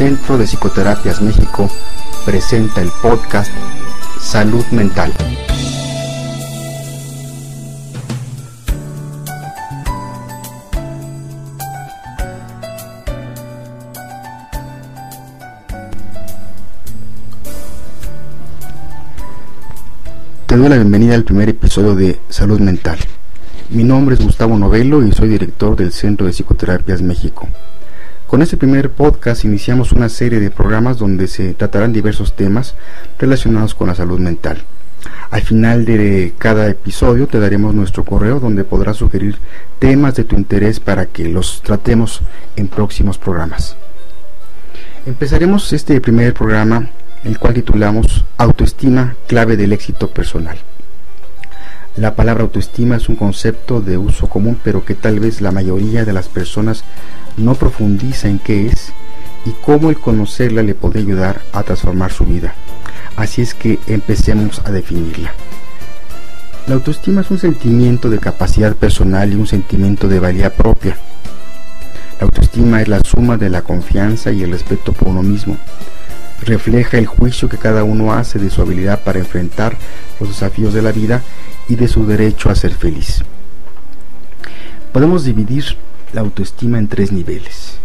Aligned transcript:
Centro 0.00 0.38
de 0.38 0.46
Psicoterapias 0.46 1.20
México 1.20 1.68
presenta 2.24 2.80
el 2.80 2.88
podcast 3.02 3.52
Salud 4.18 4.64
Mental. 4.70 5.12
Te 20.46 20.56
doy 20.56 20.68
la 20.70 20.76
bienvenida 20.76 21.14
al 21.14 21.24
primer 21.24 21.50
episodio 21.50 21.94
de 21.94 22.18
Salud 22.30 22.58
Mental. 22.58 22.96
Mi 23.68 23.84
nombre 23.84 24.14
es 24.14 24.24
Gustavo 24.24 24.58
Novelo 24.58 25.06
y 25.06 25.12
soy 25.12 25.28
director 25.28 25.76
del 25.76 25.92
Centro 25.92 26.26
de 26.26 26.32
Psicoterapias 26.32 27.02
México. 27.02 27.46
Con 28.30 28.42
este 28.42 28.56
primer 28.56 28.92
podcast 28.92 29.44
iniciamos 29.44 29.90
una 29.90 30.08
serie 30.08 30.38
de 30.38 30.52
programas 30.52 30.98
donde 30.98 31.26
se 31.26 31.52
tratarán 31.52 31.92
diversos 31.92 32.36
temas 32.36 32.76
relacionados 33.18 33.74
con 33.74 33.88
la 33.88 33.96
salud 33.96 34.20
mental. 34.20 34.62
Al 35.32 35.42
final 35.42 35.84
de 35.84 36.32
cada 36.38 36.68
episodio 36.68 37.26
te 37.26 37.40
daremos 37.40 37.74
nuestro 37.74 38.04
correo 38.04 38.38
donde 38.38 38.62
podrás 38.62 38.98
sugerir 38.98 39.36
temas 39.80 40.14
de 40.14 40.22
tu 40.22 40.36
interés 40.36 40.78
para 40.78 41.06
que 41.06 41.28
los 41.28 41.60
tratemos 41.62 42.22
en 42.54 42.68
próximos 42.68 43.18
programas. 43.18 43.76
Empezaremos 45.06 45.72
este 45.72 46.00
primer 46.00 46.32
programa 46.32 46.88
el 47.24 47.36
cual 47.36 47.54
titulamos 47.54 48.24
Autoestima, 48.36 49.16
clave 49.26 49.56
del 49.56 49.72
éxito 49.72 50.08
personal. 50.08 50.56
La 52.00 52.14
palabra 52.14 52.44
autoestima 52.44 52.96
es 52.96 53.10
un 53.10 53.16
concepto 53.16 53.82
de 53.82 53.98
uso 53.98 54.26
común, 54.26 54.58
pero 54.64 54.86
que 54.86 54.94
tal 54.94 55.20
vez 55.20 55.42
la 55.42 55.50
mayoría 55.50 56.06
de 56.06 56.14
las 56.14 56.28
personas 56.28 56.82
no 57.36 57.56
profundiza 57.56 58.26
en 58.26 58.38
qué 58.38 58.68
es 58.68 58.94
y 59.44 59.50
cómo 59.60 59.90
el 59.90 59.98
conocerla 59.98 60.62
le 60.62 60.74
puede 60.74 61.00
ayudar 61.00 61.42
a 61.52 61.62
transformar 61.62 62.10
su 62.10 62.24
vida. 62.24 62.54
Así 63.16 63.42
es 63.42 63.52
que 63.52 63.78
empecemos 63.86 64.62
a 64.64 64.70
definirla. 64.70 65.34
La 66.66 66.76
autoestima 66.76 67.20
es 67.20 67.30
un 67.30 67.38
sentimiento 67.38 68.08
de 68.08 68.18
capacidad 68.18 68.74
personal 68.74 69.30
y 69.30 69.36
un 69.36 69.46
sentimiento 69.46 70.08
de 70.08 70.20
valía 70.20 70.54
propia. 70.54 70.96
La 72.18 72.24
autoestima 72.24 72.80
es 72.80 72.88
la 72.88 73.00
suma 73.00 73.36
de 73.36 73.50
la 73.50 73.60
confianza 73.60 74.32
y 74.32 74.42
el 74.42 74.52
respeto 74.52 74.94
por 74.94 75.08
uno 75.08 75.22
mismo 75.22 75.58
refleja 76.42 76.98
el 76.98 77.06
juicio 77.06 77.48
que 77.48 77.58
cada 77.58 77.84
uno 77.84 78.12
hace 78.12 78.38
de 78.38 78.50
su 78.50 78.62
habilidad 78.62 79.00
para 79.00 79.18
enfrentar 79.18 79.76
los 80.18 80.30
desafíos 80.30 80.72
de 80.72 80.82
la 80.82 80.92
vida 80.92 81.22
y 81.70 81.76
de 81.76 81.86
su 81.86 82.04
derecho 82.04 82.50
a 82.50 82.56
ser 82.56 82.72
feliz. 82.72 83.22
Podemos 84.92 85.24
dividir 85.24 85.76
la 86.12 86.20
autoestima 86.20 86.78
en 86.78 86.88
tres 86.88 87.12
niveles. 87.12 87.78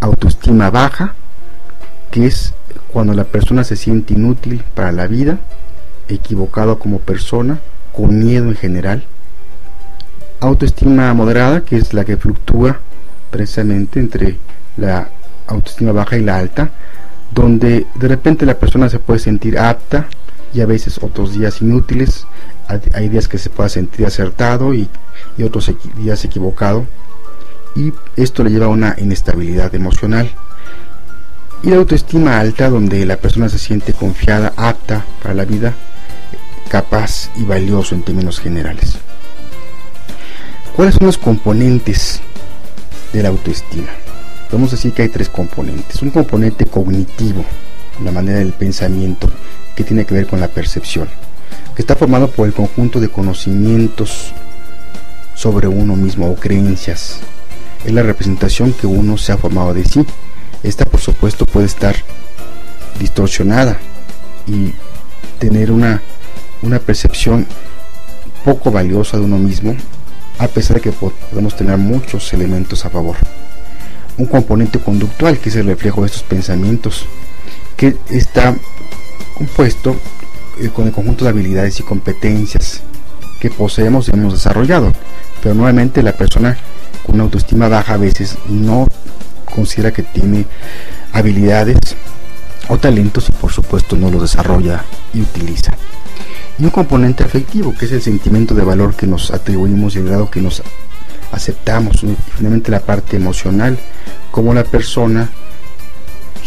Autoestima 0.00 0.68
baja, 0.68 1.14
que 2.10 2.26
es 2.26 2.52
cuando 2.92 3.14
la 3.14 3.24
persona 3.24 3.64
se 3.64 3.76
siente 3.76 4.12
inútil 4.12 4.62
para 4.74 4.92
la 4.92 5.06
vida, 5.06 5.38
equivocado 6.08 6.78
como 6.78 6.98
persona, 6.98 7.58
con 7.90 8.18
miedo 8.18 8.48
en 8.48 8.56
general. 8.56 9.04
Autoestima 10.40 11.14
moderada, 11.14 11.62
que 11.62 11.78
es 11.78 11.94
la 11.94 12.04
que 12.04 12.18
fluctúa 12.18 12.80
precisamente 13.30 13.98
entre 13.98 14.36
la 14.76 15.08
autoestima 15.46 15.92
baja 15.92 16.18
y 16.18 16.22
la 16.22 16.36
alta, 16.36 16.70
donde 17.30 17.86
de 17.94 18.08
repente 18.08 18.44
la 18.44 18.58
persona 18.58 18.90
se 18.90 18.98
puede 18.98 19.20
sentir 19.20 19.58
apta 19.58 20.06
y 20.54 20.60
a 20.60 20.66
veces 20.66 20.98
otros 21.02 21.34
días 21.34 21.60
inútiles, 21.60 22.26
hay 22.94 23.08
días 23.08 23.28
que 23.28 23.38
se 23.38 23.50
pueda 23.50 23.68
sentir 23.68 24.06
acertado 24.06 24.72
y, 24.72 24.88
otros 25.44 25.70
días 25.96 26.24
equivocado 26.24 26.86
y 27.74 27.92
esto 28.16 28.44
le 28.44 28.50
lleva 28.50 28.66
a 28.66 28.70
una 28.70 28.94
inestabilidad 28.98 29.74
emocional. 29.74 30.30
Y 31.62 31.70
la 31.70 31.76
autoestima 31.76 32.38
alta 32.38 32.70
donde 32.70 33.04
la 33.04 33.16
persona 33.16 33.48
se 33.48 33.58
siente 33.58 33.92
confiada, 33.92 34.52
apta 34.56 35.04
para 35.22 35.34
la 35.34 35.44
vida, 35.44 35.74
capaz 36.68 37.30
y 37.36 37.44
valioso 37.44 37.94
en 37.94 38.02
términos 38.02 38.38
generales. 38.38 38.96
¿Cuáles 40.76 40.94
son 40.94 41.06
los 41.06 41.18
componentes 41.18 42.20
de 43.12 43.22
la 43.22 43.30
autoestima? 43.30 43.88
podemos 44.54 44.70
decir 44.70 44.92
que 44.92 45.02
hay 45.02 45.08
tres 45.08 45.28
componentes. 45.28 46.00
Un 46.00 46.10
componente 46.10 46.64
cognitivo, 46.66 47.44
la 48.04 48.12
manera 48.12 48.38
del 48.38 48.52
pensamiento, 48.52 49.28
que 49.74 49.84
tiene 49.84 50.04
que 50.04 50.14
ver 50.14 50.26
con 50.26 50.40
la 50.40 50.48
percepción, 50.48 51.08
que 51.74 51.82
está 51.82 51.96
formado 51.96 52.30
por 52.30 52.46
el 52.46 52.54
conjunto 52.54 53.00
de 53.00 53.08
conocimientos 53.08 54.32
sobre 55.34 55.66
uno 55.68 55.96
mismo 55.96 56.30
o 56.30 56.36
creencias. 56.36 57.20
Es 57.84 57.92
la 57.92 58.02
representación 58.02 58.72
que 58.72 58.86
uno 58.86 59.18
se 59.18 59.32
ha 59.32 59.36
formado 59.36 59.74
de 59.74 59.84
sí. 59.84 60.04
Esta, 60.62 60.84
por 60.84 61.00
supuesto, 61.00 61.44
puede 61.44 61.66
estar 61.66 61.94
distorsionada 62.98 63.78
y 64.46 64.72
tener 65.38 65.70
una, 65.70 66.00
una 66.62 66.78
percepción 66.78 67.46
poco 68.44 68.70
valiosa 68.70 69.18
de 69.18 69.24
uno 69.24 69.38
mismo, 69.38 69.76
a 70.38 70.48
pesar 70.48 70.76
de 70.76 70.82
que 70.82 70.92
podemos 70.92 71.56
tener 71.56 71.76
muchos 71.76 72.32
elementos 72.32 72.84
a 72.84 72.90
favor 72.90 73.16
un 74.16 74.26
componente 74.26 74.78
conductual 74.78 75.38
que 75.38 75.48
es 75.48 75.56
el 75.56 75.66
reflejo 75.66 76.02
de 76.02 76.06
estos 76.06 76.22
pensamientos 76.22 77.06
que 77.76 77.96
está 78.10 78.56
compuesto 79.34 79.96
eh, 80.60 80.68
con 80.68 80.86
el 80.86 80.92
conjunto 80.92 81.24
de 81.24 81.30
habilidades 81.30 81.80
y 81.80 81.82
competencias 81.82 82.82
que 83.40 83.50
poseemos 83.50 84.08
y 84.08 84.12
hemos 84.12 84.32
desarrollado. 84.32 84.92
Pero 85.42 85.54
nuevamente 85.54 86.02
la 86.02 86.12
persona 86.12 86.56
con 87.04 87.16
una 87.16 87.24
autoestima 87.24 87.68
baja 87.68 87.94
a 87.94 87.98
veces 87.98 88.38
no 88.48 88.86
considera 89.54 89.92
que 89.92 90.02
tiene 90.02 90.46
habilidades 91.12 91.78
o 92.68 92.78
talentos 92.78 93.28
y 93.28 93.32
por 93.32 93.52
supuesto 93.52 93.96
no 93.96 94.10
los 94.10 94.22
desarrolla 94.22 94.84
y 95.12 95.20
utiliza. 95.20 95.72
Y 96.58 96.64
un 96.64 96.70
componente 96.70 97.24
afectivo 97.24 97.74
que 97.76 97.86
es 97.86 97.92
el 97.92 98.02
sentimiento 98.02 98.54
de 98.54 98.64
valor 98.64 98.94
que 98.94 99.06
nos 99.06 99.30
atribuimos 99.32 99.94
y 99.94 99.98
el 99.98 100.06
grado 100.06 100.30
que 100.30 100.40
nos 100.40 100.62
aceptamos 101.32 102.04
finalmente 102.36 102.70
la 102.70 102.80
parte 102.80 103.16
emocional, 103.16 103.78
como 104.30 104.54
la 104.54 104.64
persona 104.64 105.28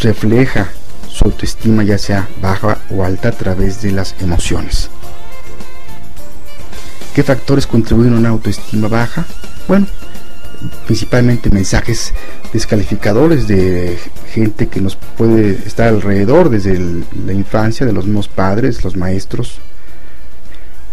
refleja 0.02 0.70
su 1.18 1.26
autoestima 1.26 1.84
ya 1.84 1.98
sea 1.98 2.28
baja 2.42 2.78
o 2.92 3.04
alta 3.04 3.30
a 3.30 3.32
través 3.32 3.82
de 3.82 3.92
las 3.92 4.16
emociones. 4.22 4.90
¿Qué 7.16 7.24
factores 7.24 7.66
contribuyen 7.66 8.14
a 8.14 8.18
una 8.18 8.30
autoestima 8.30 8.88
baja? 8.88 9.26
Bueno, 9.68 9.88
principalmente 10.86 11.50
mensajes 11.50 12.14
descalificadores 12.54 13.48
de 13.48 13.98
gente 14.32 14.68
que 14.68 14.80
nos 14.80 14.96
puede 14.96 15.52
estar 15.66 15.88
alrededor 15.88 16.50
desde 16.50 16.80
la 17.26 17.34
infancia, 17.34 17.88
de 17.88 17.94
los 17.94 18.06
mismos 18.06 18.28
padres, 18.28 18.84
los 18.84 18.96
maestros, 18.96 19.58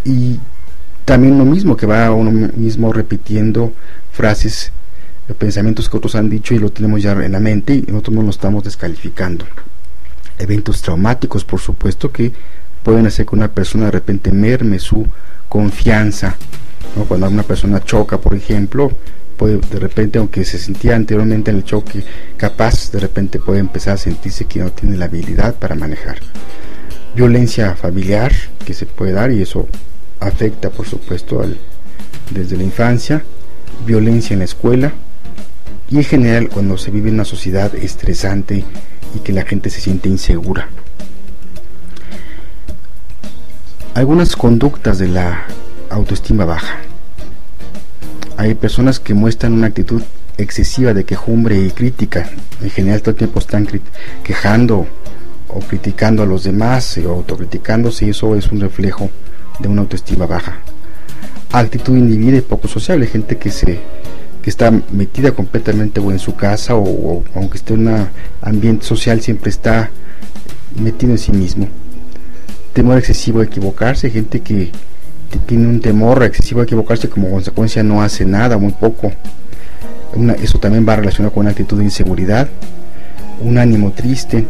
y 0.04 0.40
también 1.04 1.36
lo 1.36 1.44
mismo, 1.44 1.76
que 1.76 1.84
va 1.84 2.10
uno 2.10 2.30
mismo 2.30 2.94
repitiendo 2.94 3.74
frases, 4.10 4.72
eh, 5.28 5.34
pensamientos 5.34 5.90
que 5.90 5.98
otros 5.98 6.14
han 6.14 6.30
dicho 6.30 6.54
y 6.54 6.58
lo 6.58 6.70
tenemos 6.70 7.02
ya 7.02 7.12
en 7.12 7.32
la 7.32 7.40
mente 7.40 7.74
y 7.74 7.82
nosotros 7.82 8.16
no 8.16 8.22
lo 8.22 8.30
estamos 8.30 8.64
descalificando. 8.64 9.44
Eventos 10.38 10.82
traumáticos, 10.82 11.44
por 11.44 11.60
supuesto, 11.60 12.10
que 12.10 12.32
pueden 12.82 13.06
hacer 13.06 13.26
que 13.26 13.34
una 13.34 13.48
persona 13.48 13.86
de 13.86 13.92
repente 13.92 14.30
merme 14.30 14.78
su 14.78 15.06
confianza. 15.48 16.36
Cuando 17.08 17.28
una 17.28 17.42
persona 17.42 17.82
choca, 17.82 18.18
por 18.18 18.34
ejemplo, 18.34 18.92
puede 19.36 19.58
de 19.58 19.78
repente, 19.78 20.18
aunque 20.18 20.44
se 20.44 20.58
sentía 20.58 20.94
anteriormente 20.94 21.50
en 21.50 21.58
el 21.58 21.64
choque 21.64 22.04
capaz, 22.36 22.90
de 22.92 23.00
repente 23.00 23.38
puede 23.38 23.60
empezar 23.60 23.94
a 23.94 23.98
sentirse 23.98 24.44
que 24.44 24.60
no 24.60 24.70
tiene 24.70 24.96
la 24.96 25.06
habilidad 25.06 25.54
para 25.56 25.74
manejar. 25.74 26.18
Violencia 27.14 27.74
familiar 27.74 28.32
que 28.64 28.74
se 28.74 28.86
puede 28.86 29.12
dar 29.12 29.32
y 29.32 29.42
eso 29.42 29.68
afecta 30.20 30.70
por 30.70 30.86
supuesto 30.86 31.40
al, 31.40 31.58
desde 32.30 32.56
la 32.56 32.64
infancia, 32.64 33.24
violencia 33.86 34.34
en 34.34 34.40
la 34.40 34.46
escuela 34.46 34.92
y 35.90 35.96
en 35.98 36.04
general 36.04 36.48
cuando 36.48 36.78
se 36.78 36.90
vive 36.90 37.08
en 37.08 37.14
una 37.14 37.24
sociedad 37.24 37.74
estresante 37.74 38.64
y 39.14 39.18
que 39.20 39.32
la 39.32 39.42
gente 39.42 39.70
se 39.70 39.80
siente 39.80 40.08
insegura. 40.08 40.68
Algunas 43.94 44.34
conductas 44.36 44.98
de 44.98 45.08
la 45.08 45.44
autoestima 45.90 46.44
baja. 46.44 46.78
Hay 48.36 48.54
personas 48.54 48.98
que 48.98 49.14
muestran 49.14 49.52
una 49.52 49.68
actitud 49.68 50.02
excesiva 50.36 50.92
de 50.92 51.04
quejumbre 51.04 51.58
y 51.58 51.70
crítica. 51.70 52.28
En 52.60 52.70
general 52.70 53.02
todo 53.02 53.12
el 53.12 53.16
tiempo 53.16 53.38
están 53.38 53.68
quejando 54.24 54.86
o 55.48 55.60
criticando 55.60 56.24
a 56.24 56.26
los 56.26 56.42
demás 56.42 56.98
o 56.98 57.10
autocriticándose 57.10 58.06
y 58.06 58.10
eso 58.10 58.34
es 58.34 58.50
un 58.50 58.60
reflejo 58.60 59.10
de 59.60 59.68
una 59.68 59.82
autoestima 59.82 60.26
baja. 60.26 60.58
Actitud 61.52 61.96
individual 61.96 62.38
y 62.38 62.40
poco 62.40 62.66
sociable, 62.66 63.06
gente 63.06 63.38
que 63.38 63.50
se 63.50 63.80
que 64.44 64.50
está 64.50 64.70
metida 64.90 65.32
completamente 65.32 66.00
o 66.00 66.10
en 66.12 66.18
su 66.18 66.36
casa 66.36 66.76
o, 66.76 67.24
aunque 67.34 67.56
esté 67.56 67.72
en 67.72 67.88
un 67.88 68.08
ambiente 68.42 68.84
social 68.84 69.22
siempre 69.22 69.48
está 69.48 69.90
metido 70.78 71.12
en 71.12 71.18
sí 71.18 71.32
mismo. 71.32 71.66
Temor 72.74 72.98
excesivo 72.98 73.40
a 73.40 73.44
equivocarse, 73.44 74.10
gente 74.10 74.40
que, 74.40 74.70
tiene 75.46 75.66
un 75.66 75.80
temor 75.80 76.22
excesivo 76.24 76.60
a 76.60 76.64
equivocarse 76.64 77.08
como 77.08 77.30
consecuencia 77.30 77.82
no 77.82 78.02
hace 78.02 78.26
nada, 78.26 78.58
muy 78.58 78.72
poco. 78.72 79.12
eso 80.42 80.58
también 80.58 80.86
va 80.86 80.96
relacionado 80.96 81.32
con 81.32 81.40
una 81.40 81.52
actitud 81.52 81.78
de 81.78 81.84
inseguridad. 81.84 82.46
un 83.40 83.56
ánimo 83.56 83.92
triste. 83.92 84.46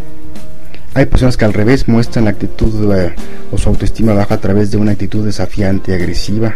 Hay 0.94 1.06
personas 1.06 1.36
que 1.36 1.44
al 1.44 1.52
revés 1.52 1.86
muestran 1.86 2.24
la 2.24 2.32
actitud 2.32 2.92
eh, 2.96 3.14
o 3.52 3.58
su 3.58 3.68
autoestima 3.68 4.12
baja 4.12 4.34
a 4.34 4.40
través 4.40 4.72
de 4.72 4.76
una 4.76 4.90
actitud 4.90 5.24
desafiante 5.24 5.94
agresiva. 5.94 6.52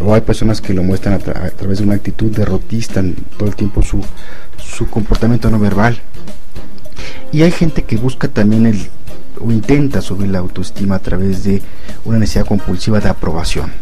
O 0.00 0.14
hay 0.14 0.20
personas 0.20 0.60
que 0.60 0.74
lo 0.74 0.82
muestran 0.82 1.14
a, 1.14 1.18
través 1.18 1.78
de 1.78 1.84
una 1.84 1.94
actitud 1.94 2.30
derrotista, 2.30 3.02
todo 3.38 3.48
el 3.48 3.56
tiempo 3.56 3.82
su, 3.82 4.02
su 4.58 4.88
comportamiento 4.88 5.50
no 5.50 5.58
verbal. 5.58 5.98
Y 7.32 7.42
hay 7.42 7.50
gente 7.50 7.82
que 7.82 7.96
busca 7.96 8.28
también 8.28 8.66
el, 8.66 8.88
o 9.40 9.50
intenta 9.50 10.00
subir 10.00 10.28
la 10.28 10.38
autoestima 10.38 10.96
a 10.96 11.00
través 11.00 11.44
de 11.44 11.62
una 12.04 12.18
necesidad 12.18 12.46
compulsiva 12.46 13.00
de 13.00 13.08
aprobación. 13.08 13.72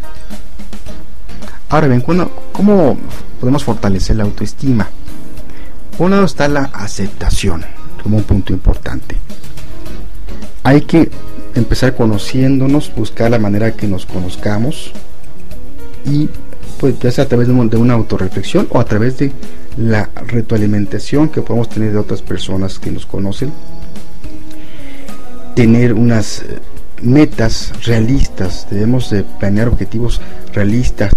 Ahora 1.68 1.88
bien, 1.88 2.02
¿cómo 2.02 2.98
podemos 3.40 3.64
fortalecer 3.64 4.16
la 4.16 4.24
autoestima? 4.24 4.88
Por 5.96 6.06
un 6.06 6.10
lado 6.12 6.24
está 6.24 6.48
la 6.48 6.64
aceptación, 6.64 7.64
como 8.02 8.18
un 8.18 8.24
punto 8.24 8.52
importante. 8.52 9.16
Hay 10.64 10.82
que 10.82 11.10
empezar 11.54 11.94
conociéndonos, 11.94 12.94
buscar 12.94 13.30
la 13.30 13.38
manera 13.38 13.72
que 13.72 13.86
nos 13.86 14.06
conozcamos 14.06 14.92
y 16.04 16.28
pues 16.78 16.98
ya 16.98 17.10
sea 17.10 17.24
a 17.24 17.28
través 17.28 17.48
de, 17.48 17.54
una 17.54 17.94
autorreflexión 17.94 18.66
o 18.70 18.80
a 18.80 18.84
través 18.84 19.18
de 19.18 19.32
la 19.76 20.10
retroalimentación 20.26 21.28
que 21.28 21.42
podemos 21.42 21.68
tener 21.68 21.92
de 21.92 21.98
otras 21.98 22.22
personas 22.22 22.78
que 22.78 22.90
nos 22.90 23.06
conocen. 23.06 23.52
Tener 25.54 25.94
unas 25.94 26.42
eh, 26.42 26.58
metas 27.02 27.72
realistas, 27.84 28.66
debemos 28.70 29.10
de 29.10 29.22
planear 29.22 29.68
objetivos 29.68 30.20
realistas 30.52 31.12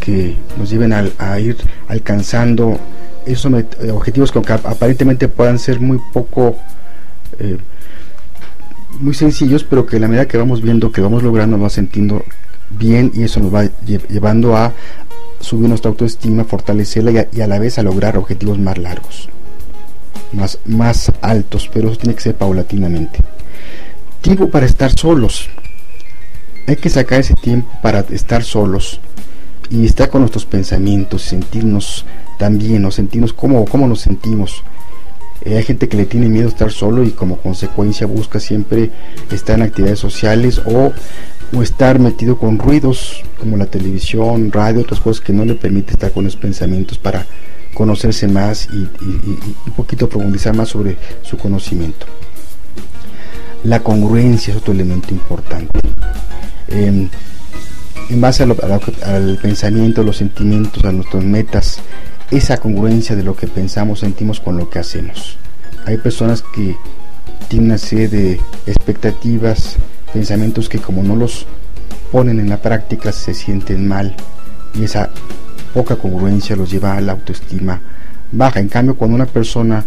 que 0.00 0.36
nos 0.58 0.70
lleven 0.70 0.92
a, 0.92 1.40
ir 1.40 1.56
alcanzando 1.88 2.78
esos 3.24 3.52
eh, 3.52 3.90
objetivos 3.90 4.30
que 4.30 4.38
aparentemente 4.52 5.28
puedan 5.28 5.58
ser 5.58 5.80
muy 5.80 5.98
poco 6.12 6.56
eh, 7.38 7.56
muy 9.00 9.14
sencillos 9.14 9.64
pero 9.64 9.86
que 9.86 9.96
a 9.96 10.00
la 10.00 10.08
medida 10.08 10.28
que 10.28 10.36
vamos 10.36 10.60
viendo 10.60 10.92
que 10.92 11.00
vamos 11.00 11.22
logrando 11.22 11.56
nos 11.56 11.64
va 11.64 11.70
sintiendo 11.70 12.22
bien 12.70 13.12
y 13.14 13.22
eso 13.22 13.40
nos 13.40 13.54
va 13.54 13.64
llevando 13.84 14.56
a 14.56 14.72
subir 15.40 15.68
nuestra 15.68 15.90
autoestima 15.90 16.44
fortalecerla 16.44 17.26
y 17.32 17.40
a, 17.40 17.46
la 17.46 17.58
vez 17.58 17.78
a 17.78 17.82
lograr 17.82 18.16
objetivos 18.16 18.58
más 18.58 18.78
largos 18.78 19.28
más, 20.32 20.58
más 20.64 21.12
altos 21.20 21.70
pero 21.72 21.88
eso 21.88 21.98
tiene 21.98 22.14
que 22.14 22.22
ser 22.22 22.34
paulatinamente. 22.34 23.20
Tiempo 24.20 24.48
para 24.48 24.66
estar 24.66 24.90
solos. 24.90 25.48
Hay 26.66 26.76
que 26.76 26.88
sacar 26.88 27.20
ese 27.20 27.34
tiempo 27.34 27.68
para 27.82 28.00
estar 28.10 28.42
solos 28.42 29.00
y 29.70 29.84
estar 29.84 30.08
con 30.08 30.22
nuestros 30.22 30.46
pensamientos, 30.46 31.22
sentirnos 31.22 32.06
también, 32.38 32.84
o 32.84 32.90
sentirnos 32.90 33.32
como 33.32 33.64
cómo 33.66 33.86
nos 33.86 34.00
sentimos. 34.00 34.62
Eh, 35.44 35.56
hay 35.56 35.62
gente 35.62 35.88
que 35.88 35.96
le 35.96 36.06
tiene 36.06 36.28
miedo 36.28 36.46
a 36.46 36.50
estar 36.50 36.72
solo 36.72 37.04
y 37.04 37.10
como 37.10 37.36
consecuencia 37.36 38.06
busca 38.06 38.40
siempre 38.40 38.90
estar 39.30 39.56
en 39.56 39.62
actividades 39.62 39.98
sociales 39.98 40.60
o, 40.64 40.92
estar 41.62 42.00
metido 42.00 42.36
con 42.36 42.58
ruidos 42.58 43.22
como 43.38 43.56
la 43.56 43.66
televisión, 43.66 44.50
radio, 44.50 44.80
otras 44.80 44.98
cosas 44.98 45.24
que 45.24 45.32
no 45.32 45.44
le 45.44 45.54
permite 45.54 45.92
estar 45.92 46.10
con 46.10 46.24
los 46.24 46.34
pensamientos 46.34 46.98
para 46.98 47.26
conocerse 47.74 48.26
más 48.26 48.66
y, 48.72 48.88
un 49.04 49.72
poquito 49.76 50.08
profundizar 50.08 50.56
más 50.56 50.70
sobre 50.70 50.96
su 51.22 51.36
conocimiento. 51.36 52.06
La 53.62 53.80
congruencia 53.80 54.52
es 54.52 54.58
otro 54.58 54.72
elemento 54.72 55.14
importante. 55.14 55.78
Em, 56.68 57.08
en 58.10 58.20
base 58.20 58.42
al 58.42 59.38
pensamiento, 59.40 60.02
los 60.02 60.16
sentimientos, 60.16 60.84
a 60.84 60.90
nuestras 60.90 61.22
metas, 61.22 61.78
esa 62.30 62.58
congruencia 62.58 63.16
de 63.16 63.22
lo 63.22 63.36
que 63.36 63.46
pensamos, 63.46 64.00
sentimos 64.00 64.40
con 64.40 64.56
lo 64.56 64.70
que 64.70 64.78
hacemos. 64.78 65.36
Hay 65.86 65.98
personas 65.98 66.42
que 66.42 66.76
tienen 67.48 67.70
una 67.70 67.78
serie 67.78 68.08
de 68.08 68.40
expectativas, 68.66 69.76
pensamientos 70.12 70.68
que 70.68 70.78
como 70.78 71.02
no 71.02 71.16
los 71.16 71.46
ponen 72.10 72.40
en 72.40 72.48
la 72.48 72.62
práctica 72.62 73.12
se 73.12 73.34
sienten 73.34 73.86
mal 73.86 74.14
y 74.74 74.84
esa 74.84 75.10
poca 75.72 75.96
congruencia 75.96 76.56
los 76.56 76.70
lleva 76.70 76.96
a 76.96 77.00
la 77.00 77.12
autoestima 77.12 77.80
baja. 78.32 78.60
En 78.60 78.68
cambio, 78.68 78.96
cuando 78.96 79.16
una 79.16 79.26
persona 79.26 79.84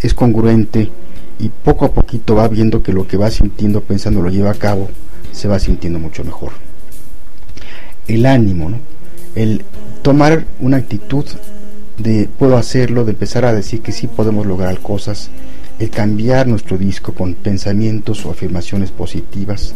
es 0.00 0.14
congruente 0.14 0.90
y 1.38 1.48
poco 1.48 1.86
a 1.86 1.92
poquito 1.92 2.34
va 2.34 2.48
viendo 2.48 2.82
que 2.82 2.92
lo 2.92 3.06
que 3.06 3.16
va 3.16 3.30
sintiendo, 3.30 3.80
pensando, 3.80 4.20
lo 4.20 4.30
lleva 4.30 4.50
a 4.50 4.54
cabo, 4.54 4.90
se 5.32 5.48
va 5.48 5.58
sintiendo 5.58 5.98
mucho 5.98 6.24
mejor 6.24 6.52
el 8.08 8.24
ánimo, 8.24 8.70
el 9.34 9.62
tomar 10.02 10.44
una 10.60 10.78
actitud 10.78 11.24
de 11.98 12.28
puedo 12.38 12.56
hacerlo, 12.56 13.04
de 13.04 13.12
empezar 13.12 13.44
a 13.44 13.52
decir 13.52 13.80
que 13.82 13.92
sí 13.92 14.06
podemos 14.06 14.46
lograr 14.46 14.80
cosas, 14.80 15.30
el 15.78 15.90
cambiar 15.90 16.46
nuestro 16.46 16.78
disco 16.78 17.12
con 17.12 17.34
pensamientos 17.34 18.24
o 18.24 18.30
afirmaciones 18.30 18.90
positivas 18.90 19.74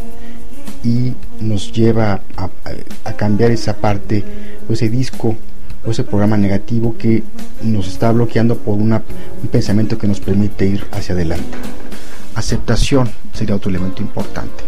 y 0.85 1.13
nos 1.41 1.73
lleva 1.73 2.21
a, 2.37 3.13
cambiar 3.17 3.51
esa 3.51 3.77
parte 3.77 4.25
o 4.69 4.73
ese 4.73 4.89
disco 4.89 5.37
o 5.85 5.91
ese 5.91 6.05
programa 6.05 6.37
negativo 6.37 6.97
que 6.97 7.23
nos 7.63 7.89
está 7.89 8.11
bloqueando 8.13 8.57
por 8.57 8.79
una, 8.79 9.03
un 9.43 9.49
pensamiento 9.49 9.99
que 9.99 10.09
nos 10.09 10.21
permite 10.21 10.67
ir 10.67 10.87
hacia 10.93 11.15
adelante. 11.15 11.59
Aceptación 12.35 13.11
sería 13.33 13.57
otro 13.57 13.71
elemento 13.71 14.03
importante 14.03 14.65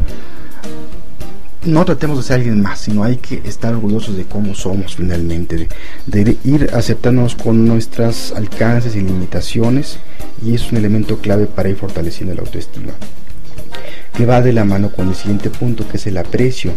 no 1.67 1.85
tratemos 1.85 2.19
de 2.19 2.23
ser 2.23 2.37
alguien 2.37 2.61
más, 2.61 2.81
sino 2.81 3.05
hay 3.05 3.17
que 3.17 3.41
estar 3.45 3.75
orgullosos 3.75 4.17
de 4.17 4.25
cómo 4.25 4.55
somos 4.55 4.97
finalmente, 4.97 5.69
de, 6.07 6.37
ir 6.45 6.71
aceptándonos 6.75 7.35
con 7.35 7.67
nuestros 7.67 8.33
alcances 8.33 8.97
y 8.97 9.01
limitaciones, 9.01 9.99
y 10.45 10.55
es 10.55 10.71
un 10.71 10.79
elemento 10.79 11.19
clave 11.19 11.47
para 11.47 11.69
ir 11.69 11.77
fortaleciendo 11.77 12.35
la 12.35 12.43
autoestima, 12.43 12.93
que 14.13 14.27
va 14.27 14.43
de 14.43 14.53
la 14.53 14.65
mano 14.65 14.91
con 14.91 15.09
el 15.09 15.15
siguiente 15.15 15.51
punto, 15.51 15.89
que 15.89 15.97
es 15.97 16.07
el 16.07 16.19
aprecio. 16.19 16.73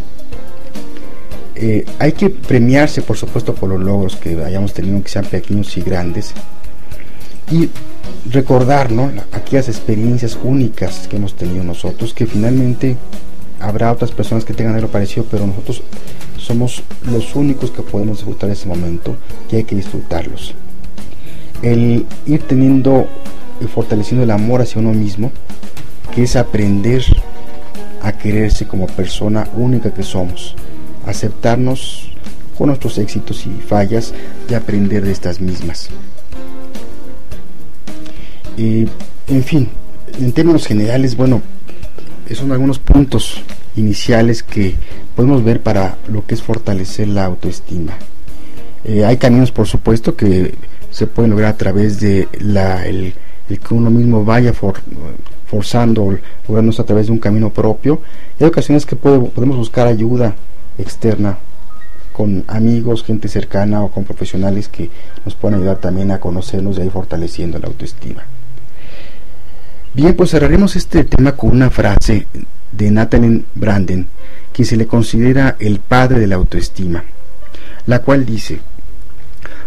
Eh, 1.55 1.85
hay 1.99 2.11
que 2.11 2.29
premiarse, 2.29 3.01
por 3.01 3.17
supuesto, 3.17 3.55
por 3.55 3.69
los 3.69 3.81
logros 3.81 4.15
que 4.15 4.41
hayamos 4.43 4.73
tenido, 4.73 5.01
que 5.01 5.09
sean 5.09 5.25
pequeños 5.25 5.75
y 5.77 5.81
grandes, 5.81 6.33
y 7.51 7.69
recordar 8.31 8.89
aquellas 9.31 9.69
experiencias 9.69 10.37
únicas 10.43 11.07
que 11.07 11.17
hemos 11.17 11.35
tenido 11.35 11.63
nosotros, 11.63 12.13
que 12.13 12.25
finalmente 12.25 12.97
habrá 13.59 13.91
otras 13.91 14.11
personas 14.11 14.45
que 14.45 14.53
tengan 14.53 14.75
algo 14.75 14.87
parecido, 14.89 15.25
pero 15.29 15.45
nosotros 15.47 15.83
somos 16.37 16.83
los 17.11 17.35
únicos 17.35 17.71
que 17.71 17.81
podemos 17.81 18.17
disfrutar 18.17 18.49
ese 18.49 18.67
momento 18.67 19.15
y 19.51 19.57
hay 19.57 19.63
que 19.63 19.75
disfrutarlos. 19.75 20.53
El 21.61 22.05
ir 22.25 22.43
teniendo 22.43 23.07
y 23.59 23.65
fortaleciendo 23.65 24.23
el 24.23 24.31
amor 24.31 24.61
hacia 24.61 24.79
uno 24.79 24.93
mismo, 24.93 25.31
que 26.13 26.23
es 26.23 26.35
aprender 26.35 27.03
a 28.01 28.11
quererse 28.11 28.67
como 28.67 28.87
persona 28.87 29.47
única 29.55 29.93
que 29.93 30.03
somos, 30.03 30.55
aceptarnos 31.05 32.11
con 32.57 32.67
nuestros 32.67 32.97
éxitos 32.97 33.45
y 33.45 33.61
fallas 33.61 34.13
y 34.49 34.53
aprender 34.53 35.03
de 35.03 35.11
estas 35.11 35.41
mismas. 35.41 35.89
Y, 38.55 38.87
en 39.27 39.43
fin, 39.43 39.69
en 40.19 40.31
términos 40.31 40.65
generales, 40.65 41.15
bueno, 41.15 41.41
son 42.35 42.51
algunos 42.51 42.79
puntos 42.79 43.41
iniciales 43.75 44.43
que 44.43 44.75
podemos 45.15 45.43
ver 45.43 45.61
para 45.61 45.97
lo 46.07 46.25
que 46.25 46.35
es 46.35 46.41
fortalecer 46.41 47.07
la 47.07 47.25
autoestima. 47.25 47.93
Eh, 48.83 49.05
hay 49.05 49.17
caminos, 49.17 49.51
por 49.51 49.67
supuesto, 49.67 50.15
que 50.15 50.55
se 50.91 51.07
pueden 51.07 51.31
lograr 51.31 51.53
a 51.53 51.57
través 51.57 51.99
de 51.99 52.27
la, 52.39 52.85
el, 52.85 53.13
que 53.47 53.73
uno 53.73 53.89
mismo 53.89 54.25
vaya 54.25 54.53
forzando, 55.45 56.17
lográndose 56.47 56.81
a 56.81 56.85
través 56.85 57.07
de 57.07 57.11
un 57.11 57.19
camino 57.19 57.49
propio. 57.49 58.01
hay 58.39 58.47
ocasiones 58.47 58.85
que 58.85 58.95
podemos 58.95 59.57
buscar 59.57 59.87
ayuda 59.87 60.35
externa 60.77 61.37
con 62.13 62.43
amigos, 62.47 63.03
gente 63.03 63.27
cercana 63.27 63.83
o 63.83 63.91
con 63.91 64.03
profesionales 64.03 64.69
que 64.69 64.89
nos 65.23 65.35
pueden 65.35 65.59
ayudar 65.59 65.77
también 65.77 66.09
a 66.11 66.19
conocernos 66.19 66.77
y 66.77 66.81
a 66.81 66.85
ir 66.85 66.91
fortaleciendo 66.91 67.59
la 67.59 67.67
autoestima. 67.67 68.23
Bien, 69.97 70.15
pues 70.15 70.29
cerraremos 70.29 70.75
este 70.75 71.03
tema 71.05 71.31
con 71.31 71.49
una 71.49 71.71
frase 71.71 72.27
de 72.71 72.91
Nathan 72.91 73.45
Branden, 73.55 74.07
quien 74.53 74.67
se 74.67 74.77
le 74.77 74.85
considera 74.85 75.55
el 75.57 75.79
padre 75.79 76.19
de 76.19 76.27
la 76.27 76.35
autoestima, 76.35 77.03
la 77.87 78.03
cual 78.03 78.23
dice, 78.23 78.59